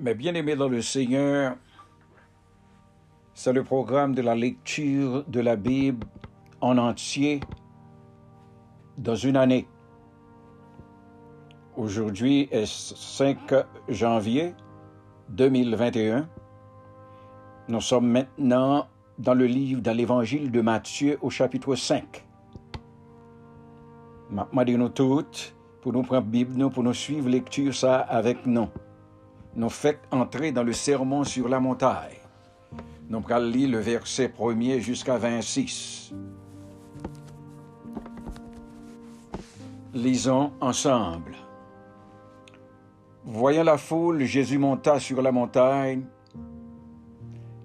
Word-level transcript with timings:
Mes 0.00 0.14
bien-aimés 0.14 0.56
dans 0.56 0.70
le 0.70 0.80
Seigneur, 0.80 1.56
c'est 3.34 3.52
le 3.52 3.62
programme 3.62 4.14
de 4.14 4.22
la 4.22 4.34
lecture 4.34 5.24
de 5.28 5.40
la 5.40 5.56
Bible 5.56 6.06
en 6.62 6.78
entier 6.78 7.40
dans 8.96 9.14
une 9.14 9.36
année. 9.36 9.68
Aujourd'hui 11.76 12.48
est 12.50 12.64
5 12.66 13.52
janvier 13.90 14.54
2021. 15.28 16.26
Nous 17.68 17.80
sommes 17.82 18.08
maintenant 18.08 18.88
dans 19.18 19.34
le 19.34 19.44
livre, 19.44 19.82
dans 19.82 19.94
l'évangile 19.94 20.50
de 20.50 20.62
Matthieu 20.62 21.18
au 21.20 21.28
chapitre 21.28 21.74
5. 21.74 22.26
Maintenant, 24.30 24.78
nous 24.78 24.88
toutes, 24.88 25.54
pour 25.82 25.92
nous 25.92 26.02
prendre 26.02 26.26
Bible, 26.26 26.70
pour 26.70 26.84
nous 26.84 26.94
suivre 26.94 27.28
lecture 27.28 27.74
ça 27.74 27.98
avec 27.98 28.46
nous. 28.46 28.68
Nous 29.54 29.70
faites 29.70 30.00
entrer 30.10 30.52
dans 30.52 30.62
le 30.62 30.72
sermon 30.72 31.24
sur 31.24 31.48
la 31.48 31.60
montagne. 31.60 32.18
Nous 33.08 33.22
allons 33.28 33.50
lire 33.50 33.70
le 33.70 33.78
verset 33.78 34.28
premier 34.28 34.80
jusqu'à 34.80 35.18
26. 35.18 36.12
Lisons 39.92 40.52
ensemble. 40.60 41.34
Voyant 43.24 43.64
la 43.64 43.76
foule, 43.76 44.24
Jésus 44.24 44.58
monta 44.58 45.00
sur 45.00 45.20
la 45.20 45.32
montagne, 45.32 46.04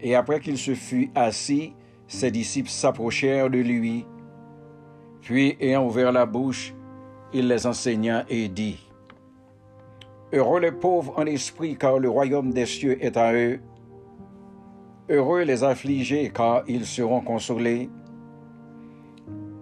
et 0.00 0.14
après 0.14 0.40
qu'il 0.40 0.58
se 0.58 0.74
fut 0.74 1.10
assis, 1.14 1.74
ses 2.06 2.30
disciples 2.30 2.70
s'approchèrent 2.70 3.50
de 3.50 3.58
lui. 3.58 4.06
Puis, 5.20 5.56
ayant 5.60 5.86
ouvert 5.86 6.12
la 6.12 6.26
bouche, 6.26 6.74
il 7.32 7.48
les 7.48 7.66
enseigna 7.66 8.24
et 8.28 8.48
dit, 8.48 8.78
Heureux 10.34 10.60
les 10.60 10.72
pauvres 10.72 11.12
en 11.18 11.26
esprit, 11.26 11.76
car 11.76 11.98
le 11.98 12.08
royaume 12.08 12.52
des 12.52 12.64
cieux 12.64 12.96
est 13.04 13.18
à 13.18 13.34
eux. 13.34 13.60
Heureux 15.10 15.42
les 15.42 15.62
affligés, 15.62 16.30
car 16.34 16.62
ils 16.66 16.86
seront 16.86 17.20
consolés. 17.20 17.90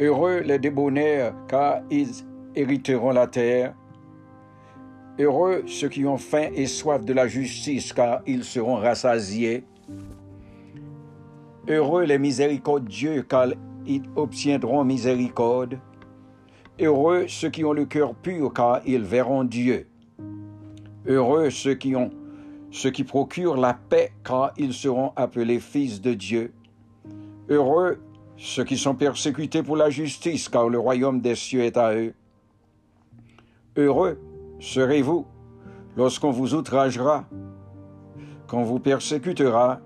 Heureux 0.00 0.40
les 0.40 0.58
débonnaires, 0.58 1.34
car 1.48 1.82
ils 1.90 2.24
hériteront 2.54 3.10
la 3.10 3.26
terre. 3.26 3.74
Heureux 5.18 5.64
ceux 5.66 5.90
qui 5.90 6.06
ont 6.06 6.16
faim 6.16 6.48
et 6.54 6.66
soif 6.66 7.04
de 7.04 7.12
la 7.12 7.28
justice, 7.28 7.92
car 7.92 8.22
ils 8.26 8.42
seront 8.42 8.76
rassasiés. 8.76 9.64
Heureux 11.68 12.04
les 12.04 12.18
miséricordieux, 12.18 13.22
car 13.22 13.48
ils 13.86 14.08
obtiendront 14.16 14.82
miséricorde. 14.82 15.78
Heureux 16.80 17.26
ceux 17.28 17.50
qui 17.50 17.66
ont 17.66 17.74
le 17.74 17.84
cœur 17.84 18.14
pur, 18.14 18.50
car 18.54 18.80
ils 18.86 19.04
verront 19.04 19.44
Dieu. 19.44 19.88
Heureux 21.06 21.50
ceux 21.50 21.74
qui 21.74 21.94
ont 21.96 22.10
procurent 23.06 23.56
la 23.56 23.74
paix, 23.74 24.12
car 24.24 24.52
ils 24.56 24.72
seront 24.72 25.12
appelés 25.16 25.60
fils 25.60 26.00
de 26.00 26.14
Dieu. 26.14 26.52
Heureux 27.48 27.98
ceux 28.36 28.64
qui 28.64 28.76
sont 28.76 28.94
persécutés 28.94 29.62
pour 29.62 29.76
la 29.76 29.90
justice, 29.90 30.48
car 30.48 30.68
le 30.68 30.78
royaume 30.78 31.20
des 31.20 31.36
cieux 31.36 31.62
est 31.62 31.76
à 31.76 31.94
eux. 31.94 32.14
Heureux 33.76 34.18
serez-vous 34.58 35.26
lorsqu'on 35.96 36.30
vous 36.30 36.54
outragera, 36.54 37.24
qu'on 38.48 38.64
vous 38.64 38.80
persécutera, 38.80 39.80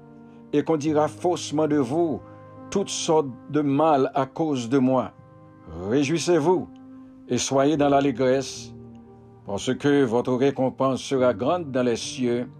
et 0.52 0.62
qu'on 0.62 0.77
dira 0.77 1.08
faussement 1.08 1.69
de 1.69 1.77
vous 1.77 2.20
toutes 2.70 2.89
sortes 2.89 3.28
de 3.50 3.61
mal 3.61 4.11
à 4.14 4.27
cause 4.27 4.69
de 4.69 4.78
moi. 4.78 5.12
Réjouissez-vous 5.91 6.69
et 7.28 7.39
soyez 7.39 7.77
dans 7.77 7.89
l'allégresse, 7.89 8.72
parce 9.48 9.74
que 9.74 10.04
votre 10.04 10.34
récompense 10.34 11.00
sera 11.02 11.32
grande 11.32 11.70
dans 11.70 11.82
les 11.82 11.96
cieux, 11.96 12.50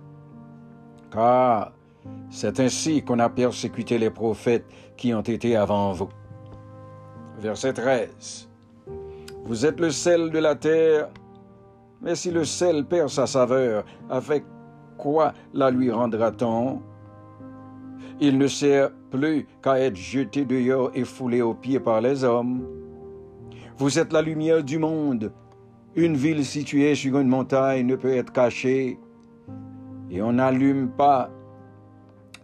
car 1.13 1.73
c'est 2.31 2.59
ainsi 2.61 3.05
qu'on 3.05 3.19
a 3.19 3.29
persécuté 3.29 3.99
les 3.99 4.09
prophètes 4.09 4.65
qui 4.97 5.13
ont 5.13 5.21
été 5.21 5.55
avant 5.55 5.93
vous. 5.93 6.09
Verset 7.39 7.75
13. 7.75 8.49
Vous 9.45 9.67
êtes 9.67 9.79
le 9.79 9.91
sel 9.91 10.31
de 10.31 10.39
la 10.39 10.55
terre, 10.55 11.11
mais 12.01 12.15
si 12.15 12.31
le 12.31 12.47
sel 12.47 12.87
perd 12.87 13.11
sa 13.11 13.27
saveur, 13.27 13.85
avec 14.09 14.45
quoi 14.97 15.35
la 15.53 15.71
lui 15.71 15.91
rendra-t-on? 15.91 16.81
Il 18.19 18.39
ne 18.39 18.47
sert 18.47 18.91
plus 19.11 19.47
qu'à 19.63 19.79
être 19.79 19.97
jeté 19.97 20.47
dehors 20.47 20.91
et 20.95 21.05
foulé 21.05 21.43
aux 21.43 21.55
pieds 21.55 21.81
par 21.81 22.01
les 22.01 22.25
hommes. 22.25 22.67
Vous 23.77 23.99
êtes 23.99 24.15
la 24.15 24.23
lumière 24.23 24.65
du 24.65 24.79
monde. 24.79 25.31
Une 25.99 26.15
ville 26.15 26.45
située 26.45 26.95
sur 26.95 27.19
une 27.19 27.27
montagne 27.27 27.85
ne 27.85 27.97
peut 27.97 28.15
être 28.15 28.33
cachée, 28.33 29.01
et 30.09 30.23
on 30.23 30.35
n'allume 30.35 30.91
pas 30.91 31.29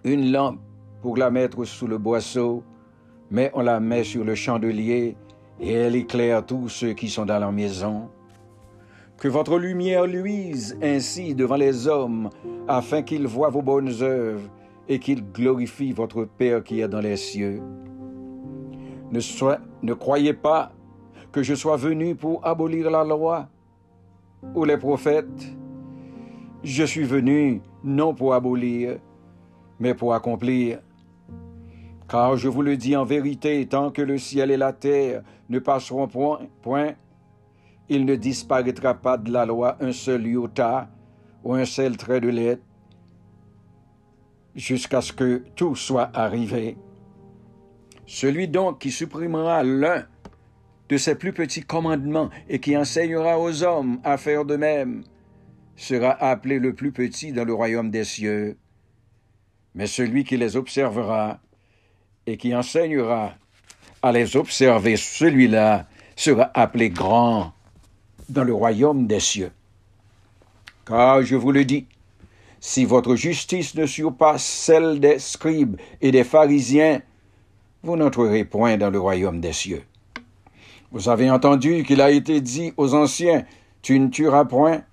une 0.03 0.33
lampe 0.33 0.59
pour 1.03 1.17
la 1.17 1.31
mettre 1.31 1.65
sous 1.65 1.87
le 1.87 1.97
boisseau, 1.97 2.65
mais 3.31 3.53
on 3.55 3.61
la 3.61 3.79
met 3.79 4.03
sur 4.03 4.25
le 4.25 4.35
chandelier, 4.35 5.17
et 5.61 5.73
elle 5.73 5.95
éclaire 5.95 6.45
tous 6.45 6.69
ceux 6.69 6.95
qui 6.95 7.09
sont 7.09 7.27
dans 7.27 7.39
la 7.39 7.53
maison. 7.53 8.09
Que 9.19 9.29
votre 9.29 9.57
lumière 9.57 10.09
luise 10.09 10.77
ainsi 10.83 11.37
devant 11.37 11.55
les 11.55 11.87
hommes, 11.87 12.31
afin 12.67 13.03
qu'ils 13.03 13.29
voient 13.29 13.51
vos 13.51 13.63
bonnes 13.63 14.03
œuvres 14.03 14.51
et 14.89 14.99
qu'ils 14.99 15.23
glorifient 15.31 15.93
votre 15.93 16.25
Père 16.25 16.65
qui 16.65 16.81
est 16.81 16.89
dans 16.89 16.99
les 16.99 17.17
cieux. 17.17 17.63
Ne, 19.13 19.21
ne 19.85 19.95
croyez 19.95 20.33
pas 20.33 20.73
que 21.35 21.43
je 21.43 21.57
sois 21.57 21.77
venu 21.77 22.15
pour 22.15 22.47
abolir 22.47 22.93
la 22.93 23.03
loi 23.03 23.49
ou 24.55 24.65
les 24.65 24.79
prophètes. 24.79 25.53
Je 26.63 26.85
suis 26.85 27.03
venu 27.03 27.61
non 27.83 28.15
pour 28.15 28.35
abolir, 28.35 28.99
mais 29.81 29.95
pour 29.95 30.15
accomplir. 30.15 30.79
Car 32.09 32.37
je 32.37 32.47
vous 32.47 32.63
le 32.63 32.77
dis 32.77 32.95
en 32.95 33.05
vérité, 33.05 33.67
tant 33.67 33.91
que 33.91 34.01
le 34.01 34.17
ciel 34.17 34.53
et 34.53 34.57
la 34.57 34.73
terre 34.73 35.25
ne 35.49 35.59
passeront 35.59 36.07
point, 36.07 36.95
il 37.89 38.05
ne 38.05 38.15
disparaîtra 38.15 38.95
pas 38.95 39.19
de 39.19 39.33
la 39.33 39.45
loi 39.45 39.77
un 39.81 39.91
seul 39.91 40.29
iota 40.29 40.89
ou 41.43 41.55
un 41.55 41.65
seul 41.65 41.97
trait 41.97 42.21
de 42.21 42.29
lettre, 42.29 42.63
jusqu'à 44.55 45.01
ce 45.01 45.13
que 45.13 45.43
tout 45.57 45.75
soit 45.75 46.11
arrivé. 46.15 46.77
Celui 48.07 48.47
donc 48.47 48.79
qui 48.79 48.93
supprimera 48.93 49.65
l'un 49.65 50.05
de 50.89 50.97
ses 50.97 51.15
plus 51.15 51.33
petits 51.33 51.63
commandements 51.63 52.31
et 52.49 52.59
qui 52.61 52.77
enseignera 52.77 53.39
aux 53.39 53.63
hommes 53.63 54.01
à 54.05 54.17
faire 54.17 54.45
de 54.45 54.57
même, 54.57 55.03
sera 55.77 56.11
appelé 56.23 56.59
le 56.59 56.75
plus 56.75 56.93
petit 56.93 57.33
dans 57.33 57.45
le 57.45 57.55
royaume 57.55 57.91
des 57.91 58.05
cieux. 58.05 58.57
Mais 59.75 59.87
celui 59.87 60.25
qui 60.25 60.37
les 60.37 60.57
observera 60.57 61.41
et 62.27 62.37
qui 62.37 62.55
enseignera 62.55 63.35
à 64.03 64.13
les 64.13 64.37
observer, 64.37 64.97
celui-là 64.97 65.87
sera 66.17 66.51
appelé 66.55 66.91
grand 66.91 67.53
dans 68.29 68.45
le 68.45 68.55
royaume 68.55 69.07
des 69.07 69.21
cieux. 69.21 69.51
Car 70.87 71.23
je 71.23 71.37
vous 71.37 71.51
le 71.51 71.65
dis, 71.65 71.87
si 72.61 72.85
votre 72.85 73.17
justice 73.17 73.75
ne 73.75 73.87
surpasse 73.87 74.45
celle 74.45 75.01
des 75.01 75.19
scribes 75.19 75.77
et 76.01 76.13
des 76.13 76.25
pharisiens, 76.25 77.03
vous 77.83 77.97
n'entrerez 77.97 78.45
point 78.45 78.77
dans 78.77 78.91
le 78.91 78.99
royaume 78.99 79.41
des 79.41 79.53
cieux. 79.53 79.83
Vous 80.95 81.09
avez 81.09 81.29
entendu 81.29 81.83
qu'il 81.83 82.01
a 82.01 82.13
été 82.13 82.41
dit 82.41 82.73
aux 82.77 82.95
anciens, 82.95 83.45
Tu 83.83 83.99
ne 83.99 84.11
tueras 84.11 84.45
point. 84.45 84.85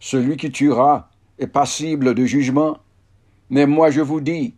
Celui 0.00 0.38
qui 0.38 0.50
tuera 0.50 1.10
est 1.38 1.46
passible 1.46 2.14
de 2.14 2.24
jugement. 2.24 2.78
Mais 3.50 3.66
moi 3.66 3.90
je 3.90 4.00
vous 4.00 4.22
dis 4.22 4.54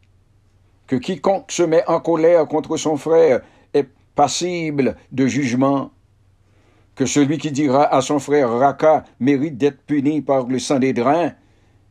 que 0.87 0.95
quiconque 0.95 1.51
se 1.51 1.65
met 1.65 1.83
en 1.89 1.99
colère 1.99 2.47
contre 2.47 2.77
son 2.77 2.97
frère 2.97 3.41
est 3.75 3.89
passible 4.15 4.97
de 5.11 5.27
jugement 5.27 5.91
que 6.95 7.07
celui 7.07 7.39
qui 7.39 7.51
dira 7.51 7.93
à 7.93 8.01
son 8.01 8.21
frère 8.21 8.51
Raka 8.51 9.03
mérite 9.19 9.57
d'être 9.59 9.83
puni 9.83 10.23
par 10.23 10.47
le 10.47 10.61
sang 10.61 10.79
des 10.79 10.93
drains, 10.93 11.33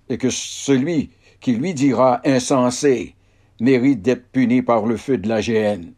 et 0.08 0.18
que 0.18 0.30
celui 0.30 1.10
qui 1.42 1.54
lui 1.54 1.74
dira 1.74 2.22
insensé 2.24 3.16
mérite 3.60 4.02
d'être 4.02 4.32
puni 4.32 4.62
par 4.62 4.86
le 4.86 4.96
feu 4.96 5.18
de 5.18 5.28
la 5.28 5.42
géhenne. 5.42 5.94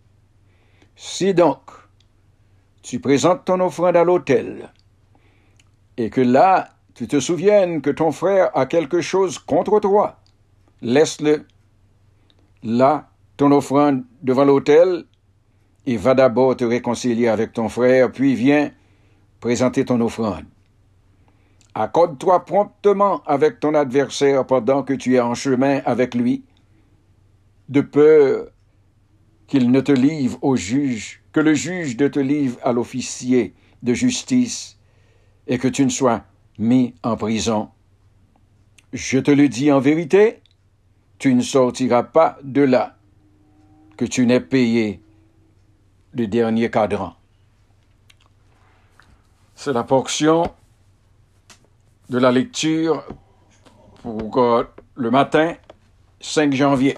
Si 0.95 1.33
donc 1.33 1.80
tu 2.81 2.99
présentes 2.99 3.45
ton 3.45 3.59
offrande 3.59 3.95
à 3.95 4.03
l'autel, 4.03 4.71
et 5.97 6.09
que 6.09 6.21
là 6.21 6.69
tu 6.93 7.07
te 7.07 7.19
souviennes 7.19 7.81
que 7.81 7.89
ton 7.89 8.11
frère 8.11 8.55
a 8.55 8.65
quelque 8.65 9.01
chose 9.01 9.39
contre 9.39 9.79
toi, 9.79 10.19
laisse-le. 10.81 11.45
Là, 12.63 13.09
ton 13.37 13.51
offrande 13.51 14.03
devant 14.21 14.45
l'autel, 14.45 15.05
et 15.87 15.97
va 15.97 16.13
d'abord 16.13 16.55
te 16.55 16.63
réconcilier 16.63 17.27
avec 17.27 17.53
ton 17.53 17.69
frère, 17.69 18.11
puis 18.11 18.35
viens 18.35 18.71
présenter 19.39 19.83
ton 19.85 19.99
offrande. 20.01 20.45
Accorde-toi 21.73 22.45
promptement 22.45 23.23
avec 23.25 23.59
ton 23.59 23.73
adversaire 23.73 24.45
pendant 24.45 24.83
que 24.83 24.93
tu 24.93 25.15
es 25.15 25.19
en 25.19 25.33
chemin 25.33 25.81
avec 25.85 26.13
lui, 26.13 26.43
de 27.69 27.81
peur 27.81 28.47
qu'il 29.47 29.71
ne 29.71 29.81
te 29.81 29.91
livre 29.91 30.37
au 30.41 30.55
juge, 30.55 31.20
que 31.31 31.39
le 31.39 31.53
juge 31.53 31.97
ne 31.97 32.07
te 32.07 32.19
livre 32.19 32.57
à 32.63 32.73
l'officier 32.73 33.53
de 33.83 33.93
justice, 33.93 34.77
et 35.47 35.57
que 35.57 35.67
tu 35.67 35.83
ne 35.83 35.89
sois 35.89 36.23
mis 36.57 36.93
en 37.03 37.15
prison. 37.17 37.69
Je 38.93 39.19
te 39.19 39.31
le 39.31 39.49
dis 39.49 39.71
en 39.71 39.79
vérité, 39.79 40.41
tu 41.17 41.33
ne 41.33 41.41
sortiras 41.41 42.03
pas 42.03 42.37
de 42.43 42.61
là 42.61 42.97
que 43.97 44.05
tu 44.05 44.25
n'aies 44.25 44.41
payé 44.41 45.01
le 46.13 46.27
dernier 46.27 46.69
cadran. 46.69 47.15
C'est 49.55 49.73
la 49.73 49.83
portion 49.83 50.51
de 52.09 52.17
la 52.17 52.31
lecture 52.31 53.03
pour 54.01 54.65
le 54.95 55.11
matin 55.11 55.55
5 56.19 56.53
janvier. 56.53 56.97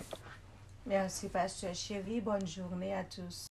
Merci, 0.86 1.29
Pasteur 1.29 1.75
Chéri. 1.75 2.21
Bonne 2.21 2.47
journée 2.47 2.94
à 2.94 3.03
tous. 3.03 3.47